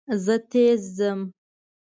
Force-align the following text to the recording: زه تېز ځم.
زه 0.23 0.35
تېز 0.51 0.81
ځم. 0.97 1.19